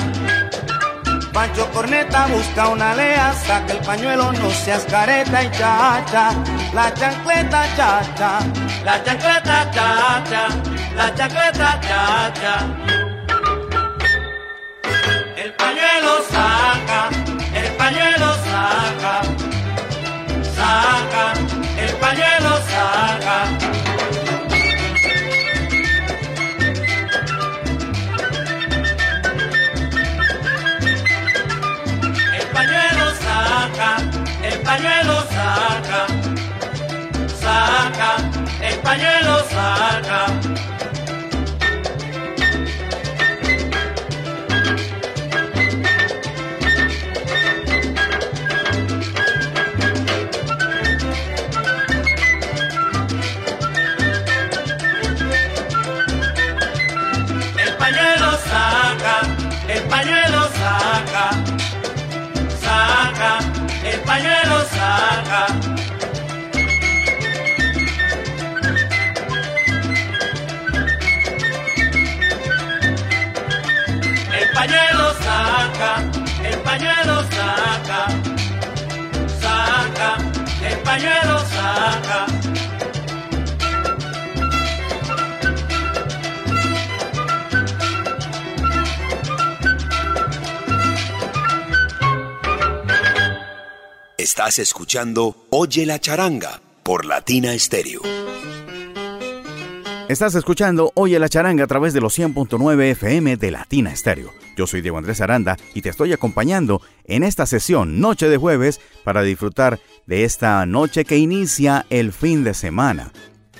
Pancho 1.31 1.65
Corneta 1.71 2.27
busca 2.27 2.67
una 2.67 2.93
lea, 2.93 3.33
saca 3.33 3.71
el 3.71 3.79
pañuelo, 3.79 4.33
no 4.33 4.49
seas 4.51 4.83
careta 4.83 5.43
y 5.43 5.51
chacha. 5.51 6.33
La 6.73 6.93
chancleta 6.93 7.63
chacha, 7.77 8.39
la 8.83 9.01
chancleta 9.01 9.71
chacha, 9.71 10.47
la 10.93 11.15
chancleta 11.15 11.79
chacha. 11.79 12.53
El 15.37 15.53
pañuelo 15.53 16.13
saca, 16.29 17.09
el 17.55 17.71
pañuelo 17.77 18.33
saca, 18.43 19.21
saca, 20.53 21.40
el 34.85 35.07
saca, 35.33 36.07
saca, 37.41 38.17
el 38.61 39.27
saca. 39.49 40.50
Saca. 64.65 65.45
El 74.39 74.49
pañuelo 74.53 75.13
saca, 75.23 75.91
el 76.43 76.57
pañuelo 76.59 77.23
saca, 77.23 78.07
saca, 79.39 80.17
el 80.69 80.77
pañuelo 80.79 81.39
saca. 81.45 82.30
Estás 94.41 94.57
escuchando 94.57 95.35
Oye 95.51 95.85
la 95.85 95.99
charanga 95.99 96.61
por 96.81 97.05
Latina 97.05 97.53
Stereo. 97.59 98.01
Estás 100.09 100.33
escuchando 100.33 100.91
Oye 100.95 101.19
la 101.19 101.29
charanga 101.29 101.65
a 101.65 101.67
través 101.67 101.93
de 101.93 102.01
los 102.01 102.17
100.9 102.17 102.81
FM 102.85 103.37
de 103.37 103.51
Latina 103.51 103.95
Stereo. 103.95 104.31
Yo 104.57 104.65
soy 104.65 104.81
Diego 104.81 104.97
Andrés 104.97 105.21
Aranda 105.21 105.57
y 105.75 105.83
te 105.83 105.89
estoy 105.89 106.11
acompañando 106.11 106.81
en 107.03 107.21
esta 107.21 107.45
sesión 107.45 107.99
Noche 107.99 108.29
de 108.29 108.37
Jueves 108.37 108.81
para 109.03 109.21
disfrutar 109.21 109.79
de 110.07 110.23
esta 110.23 110.65
noche 110.65 111.05
que 111.05 111.19
inicia 111.19 111.85
el 111.91 112.11
fin 112.11 112.43
de 112.43 112.55
semana. 112.55 113.11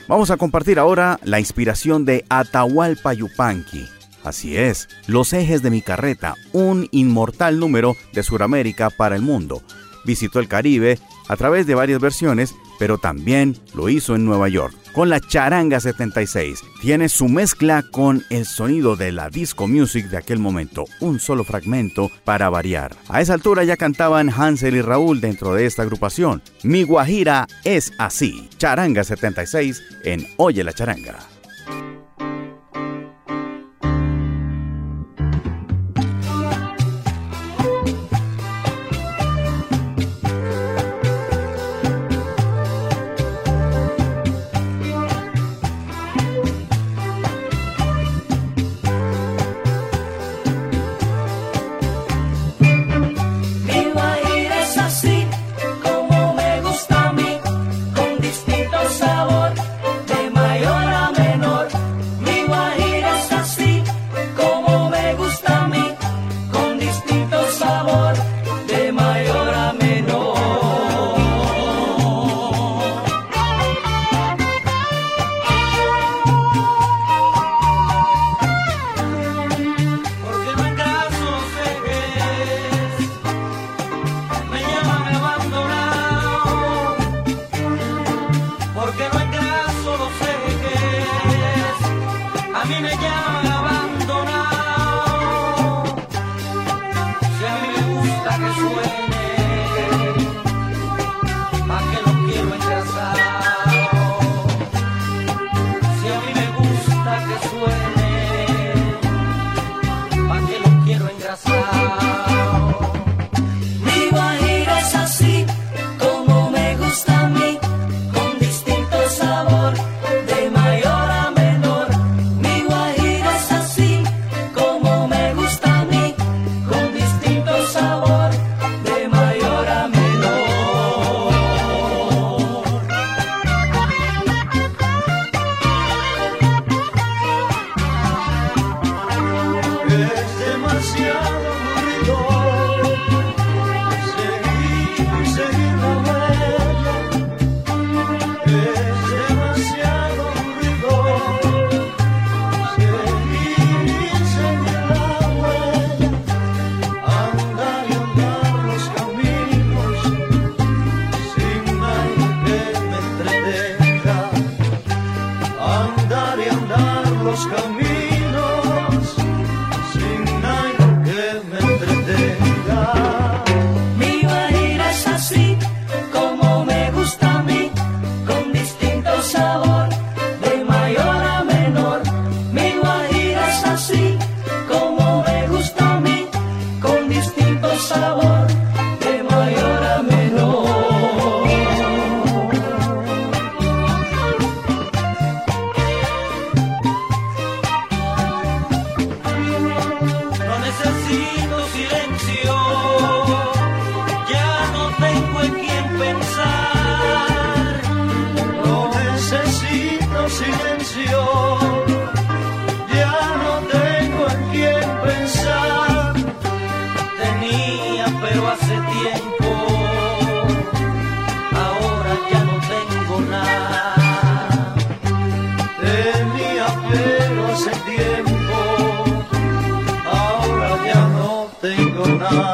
Vamos 0.07 0.32
a 0.32 0.38
compartir 0.38 0.79
ahora 0.79 1.19
la 1.21 1.39
inspiración 1.39 2.05
de 2.05 2.25
Atahualpa 2.27 3.13
Yupanqui. 3.13 3.88
Así 4.23 4.57
es, 4.57 4.89
Los 5.05 5.34
ejes 5.34 5.61
de 5.61 5.69
mi 5.69 5.84
carreta, 5.84 6.34
un 6.53 6.88
inmortal 6.91 7.59
número 7.59 7.95
de 8.13 8.23
Sudamérica 8.23 8.89
para 8.89 9.15
el 9.15 9.21
mundo. 9.21 9.61
Visitó 10.05 10.39
el 10.39 10.47
Caribe 10.47 10.99
a 11.27 11.35
través 11.37 11.67
de 11.67 11.75
varias 11.75 12.01
versiones, 12.01 12.55
pero 12.79 12.97
también 12.97 13.57
lo 13.73 13.89
hizo 13.89 14.15
en 14.15 14.25
Nueva 14.25 14.49
York 14.49 14.75
con 14.93 15.09
la 15.09 15.19
Charanga 15.19 15.79
76. 15.79 16.63
Tiene 16.81 17.09
su 17.09 17.27
mezcla 17.27 17.83
con 17.83 18.23
el 18.29 18.45
sonido 18.45 18.95
de 18.95 19.11
la 19.11 19.29
disco 19.29 19.67
music 19.67 20.07
de 20.07 20.17
aquel 20.17 20.39
momento, 20.39 20.85
un 20.99 21.19
solo 21.19 21.43
fragmento 21.43 22.09
para 22.25 22.49
variar. 22.49 22.95
A 23.07 23.21
esa 23.21 23.33
altura 23.33 23.63
ya 23.63 23.77
cantaban 23.77 24.29
Hansel 24.29 24.75
y 24.75 24.81
Raúl 24.81 25.21
dentro 25.21 25.53
de 25.53 25.65
esta 25.65 25.83
agrupación. 25.83 26.41
Mi 26.63 26.83
Guajira 26.83 27.47
es 27.63 27.93
así. 27.97 28.49
Charanga 28.57 29.03
76 29.03 29.81
en 30.03 30.27
Oye 30.37 30.63
la 30.63 30.73
Charanga. 30.73 31.30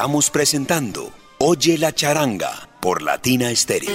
Estamos 0.00 0.30
presentando 0.30 1.12
Oye 1.36 1.76
la 1.76 1.92
charanga 1.92 2.70
por 2.80 3.02
Latina 3.02 3.50
Estéreo. 3.50 3.92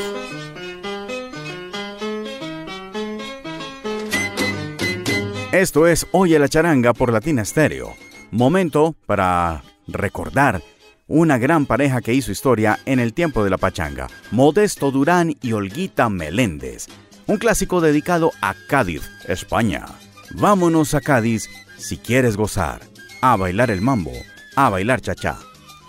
Esto 5.52 5.88
es 5.88 6.06
Oye 6.12 6.38
la 6.38 6.48
charanga 6.48 6.94
por 6.94 7.12
Latina 7.12 7.44
Stereo. 7.44 7.96
Momento 8.30 8.96
para 9.08 9.64
recordar 9.88 10.62
una 11.08 11.40
gran 11.40 11.66
pareja 11.66 12.02
que 12.02 12.14
hizo 12.14 12.32
historia 12.32 12.78
en 12.86 13.00
el 13.00 13.16
tiempo 13.16 13.44
de 13.44 13.50
la 13.50 13.58
pachanga, 13.58 14.08
Modesto 14.30 14.92
Durán 14.92 15.36
y 15.42 15.54
Olguita 15.54 16.10
Meléndez. 16.10 16.86
Un 17.26 17.38
clásico 17.38 17.82
dedicado 17.82 18.32
a 18.44 18.54
Cádiz, 18.70 19.10
España. 19.28 19.88
Vámonos 20.36 20.94
a 20.94 21.02
Cádiz 21.02 21.50
si 21.78 21.98
quieres 21.98 22.38
gozar, 22.38 22.82
a 23.22 23.36
bailar 23.38 23.72
el 23.72 23.82
mambo, 23.82 24.14
a 24.56 24.70
bailar 24.70 25.02
chachá. 25.02 25.40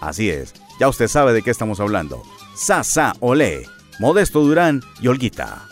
Así 0.07 0.31
es, 0.31 0.55
ya 0.79 0.89
usted 0.89 1.09
sabe 1.09 1.33
de 1.33 1.43
qué 1.43 1.51
estamos 1.51 1.81
hablando. 1.81 2.23
Sa 2.55 2.85
Sa 2.85 3.17
Olé, 3.19 3.67
Modesto 3.99 4.41
Durán 4.41 4.81
y 5.01 5.09
Olguita. 5.09 5.67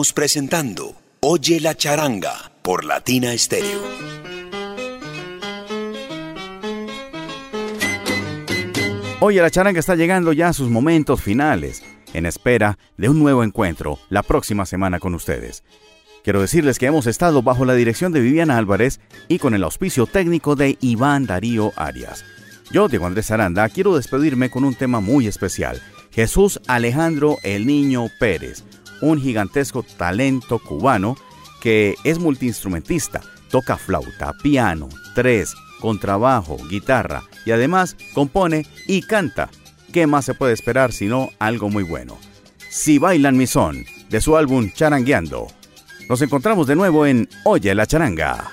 Presentando 0.00 0.94
Oye 1.20 1.60
la 1.60 1.74
charanga 1.74 2.52
por 2.62 2.86
Latina 2.86 3.36
Stereo. 3.36 3.82
Oye, 9.20 9.42
la 9.42 9.50
charanga 9.50 9.78
está 9.78 9.96
llegando 9.96 10.32
ya 10.32 10.48
a 10.48 10.52
sus 10.54 10.70
momentos 10.70 11.20
finales, 11.22 11.82
en 12.14 12.24
espera 12.24 12.78
de 12.96 13.10
un 13.10 13.18
nuevo 13.18 13.44
encuentro 13.44 13.98
la 14.08 14.22
próxima 14.22 14.64
semana 14.64 15.00
con 15.00 15.14
ustedes. 15.14 15.64
Quiero 16.24 16.40
decirles 16.40 16.78
que 16.78 16.86
hemos 16.86 17.06
estado 17.06 17.42
bajo 17.42 17.66
la 17.66 17.74
dirección 17.74 18.12
de 18.12 18.20
Viviana 18.20 18.56
Álvarez 18.56 19.00
y 19.28 19.38
con 19.38 19.52
el 19.54 19.62
auspicio 19.62 20.06
técnico 20.06 20.56
de 20.56 20.78
Iván 20.80 21.26
Darío 21.26 21.74
Arias. 21.76 22.24
Yo, 22.72 22.88
Diego 22.88 23.04
Andrés 23.04 23.30
Aranda, 23.30 23.68
quiero 23.68 23.96
despedirme 23.96 24.48
con 24.48 24.64
un 24.64 24.74
tema 24.74 25.00
muy 25.00 25.26
especial. 25.26 25.82
Jesús 26.10 26.58
Alejandro 26.66 27.36
el 27.42 27.66
Niño 27.66 28.06
Pérez, 28.18 28.64
un 29.00 29.20
gigantesco 29.20 29.82
talento 29.82 30.58
cubano 30.58 31.16
que 31.60 31.94
es 32.04 32.18
multiinstrumentista, 32.18 33.20
toca 33.50 33.76
flauta, 33.76 34.34
piano, 34.42 34.88
tres, 35.14 35.54
contrabajo, 35.80 36.56
guitarra 36.68 37.22
y 37.44 37.50
además 37.50 37.96
compone 38.14 38.66
y 38.86 39.02
canta. 39.02 39.50
¿Qué 39.92 40.06
más 40.06 40.24
se 40.24 40.34
puede 40.34 40.52
esperar 40.52 40.92
sino 40.92 41.30
algo 41.38 41.68
muy 41.68 41.82
bueno? 41.82 42.18
Si 42.70 42.98
bailan 42.98 43.36
mi 43.36 43.46
son, 43.46 43.84
de 44.08 44.20
su 44.20 44.36
álbum 44.36 44.70
Charangueando. 44.72 45.48
Nos 46.08 46.22
encontramos 46.22 46.66
de 46.66 46.76
nuevo 46.76 47.06
en 47.06 47.28
Oye 47.44 47.74
la 47.74 47.86
Charanga. 47.86 48.52